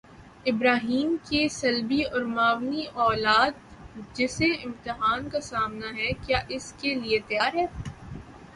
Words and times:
ابراہیمؑ 0.45 1.15
کی 1.25 1.47
صلبی 1.51 2.01
اور 2.03 2.21
معنوی 2.29 2.83
اولاد، 3.03 3.51
جسے 4.15 4.51
امتحان 4.63 5.29
کا 5.29 5.41
سامنا 5.43 5.95
ہے، 5.97 6.11
کیا 6.25 6.39
اس 6.49 6.73
کے 6.79 6.95
لیے 6.95 7.19
تیار 7.27 7.55
ہے؟ 7.55 7.65